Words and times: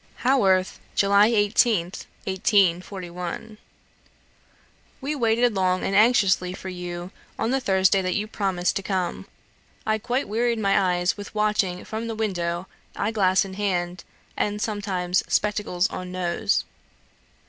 "Haworth, 0.25 0.79
July 0.95 1.29
18th, 1.29 2.07
1841. 2.25 3.59
"We 4.99 5.13
waited 5.15 5.53
long 5.53 5.83
and 5.83 5.95
anxiously 5.95 6.53
for 6.53 6.69
you, 6.69 7.11
on 7.37 7.51
the 7.51 7.59
Thursday 7.59 8.01
that 8.01 8.15
you 8.15 8.25
promised 8.25 8.75
to 8.77 8.81
come. 8.81 9.27
I 9.85 9.99
quite 9.99 10.27
wearied 10.27 10.57
my 10.57 10.95
eyes 10.95 11.17
with 11.17 11.35
watching 11.35 11.85
from 11.85 12.07
the 12.07 12.15
window, 12.15 12.65
eye 12.95 13.11
glass 13.11 13.45
in 13.45 13.53
hand, 13.53 14.03
and 14.35 14.59
sometimes 14.59 15.21
spectacles 15.31 15.87
on 15.91 16.11
nose. 16.11 16.65